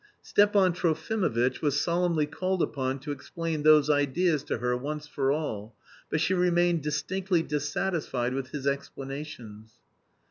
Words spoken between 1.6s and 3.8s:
was solemnly called upon to explain